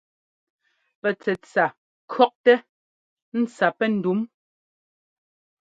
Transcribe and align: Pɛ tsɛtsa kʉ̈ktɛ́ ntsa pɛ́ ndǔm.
Pɛ 1.01 1.09
tsɛtsa 1.21 1.65
kʉ̈ktɛ́ 2.11 2.57
ntsa 3.39 3.67
pɛ́ 3.77 3.87
ndǔm. 3.95 4.19